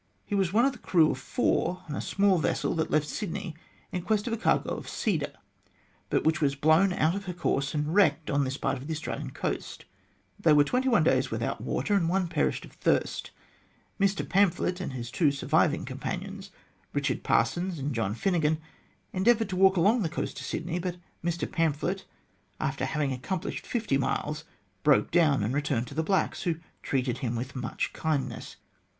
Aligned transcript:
He 0.25 0.33
was 0.33 0.51
one 0.51 0.65
of 0.65 0.73
a 0.73 0.79
crew 0.79 1.11
of 1.11 1.19
four 1.19 1.83
on 1.87 1.95
a 1.95 2.01
small 2.01 2.39
vessel 2.39 2.73
that 2.73 2.89
left 2.89 3.05
Sydney 3.07 3.55
in 3.91 4.01
quest 4.01 4.25
of 4.25 4.33
a 4.33 4.37
cargo 4.37 4.73
of 4.73 4.89
cedar, 4.89 5.31
but 6.09 6.23
which 6.23 6.41
was 6.41 6.55
blown 6.55 6.91
out 6.91 7.13
of 7.13 7.25
her 7.25 7.33
course 7.35 7.75
and 7.75 7.93
wrecked 7.93 8.31
on 8.31 8.43
this 8.43 8.57
part 8.57 8.77
of 8.79 8.87
the 8.87 8.93
Australian 8.93 9.29
coast. 9.29 9.85
They 10.39 10.53
were 10.53 10.63
twenty 10.63 10.89
one 10.89 11.03
days 11.03 11.29
without 11.29 11.61
water, 11.61 11.93
and 11.93 12.09
one 12.09 12.29
perished 12.29 12.65
of 12.65 12.71
thirst. 12.71 13.29
Pamphlet 14.27 14.81
and 14.81 14.93
his 14.93 15.11
two 15.11 15.31
surviving 15.31 15.85
companions, 15.85 16.49
Kichard 16.95 17.21
Parsons 17.21 17.77
and 17.77 17.93
John 17.93 18.15
Pinnegan, 18.15 18.57
endeavoured 19.13 19.49
to 19.49 19.55
walk 19.55 19.77
along 19.77 20.01
the 20.01 20.09
coast 20.09 20.35
to 20.37 20.43
Sydney, 20.43 20.79
but 20.79 20.97
Pamphlet, 21.51 22.05
after 22.59 22.85
having 22.85 23.11
accomplished 23.13 23.67
fifty 23.67 23.99
miles, 23.99 24.45
broke 24.81 25.11
down 25.11 25.43
and 25.43 25.53
returned 25.53 25.85
to 25.89 25.93
the 25.93 26.01
blacks, 26.01 26.41
who 26.41 26.55
treated 26.81 27.19
him 27.19 27.35
with 27.35 27.55
much 27.55 27.93
kindness. 27.93 28.55